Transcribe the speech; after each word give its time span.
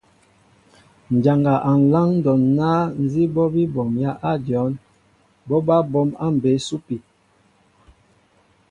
Njana 1.15 1.53
a 1.69 1.71
nláaŋ 1.81 2.09
ndɔn 2.17 2.41
na 2.57 2.69
nzi 3.03 3.23
ɓɔɓi 3.35 3.61
ɓomya 3.73 4.09
a 4.29 4.31
dyɔnn, 4.45 4.73
ɓɔ 5.47 5.57
ɓaa 5.67 5.83
ɓom 5.91 6.09
a 6.25 6.27
mbé 6.35 6.51
supi. 6.67 6.95